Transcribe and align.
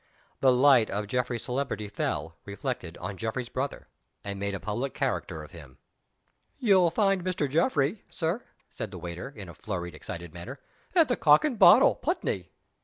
The 0.39 0.51
light 0.51 0.89
of 0.89 1.05
Geoffrey's 1.05 1.43
celebrity 1.43 1.87
fell, 1.87 2.35
reflected, 2.43 2.97
on 2.97 3.17
Geoffrey's 3.17 3.49
brother, 3.49 3.87
and 4.23 4.39
made 4.39 4.55
a 4.55 4.59
public 4.59 4.95
character 4.95 5.43
of 5.43 5.51
him. 5.51 5.77
"You'll 6.57 6.89
find 6.89 7.23
Mr. 7.23 7.47
Geoffrey, 7.47 8.03
Sir," 8.09 8.43
said 8.67 8.89
the 8.89 8.97
waiter, 8.97 9.29
in 9.29 9.47
a 9.47 9.53
flurried, 9.53 9.93
excited 9.93 10.33
manner, 10.33 10.59
"at 10.95 11.07
the 11.07 11.15
Cock 11.15 11.45
and 11.45 11.59
Bottle, 11.59 11.93
Putney." 11.93 12.49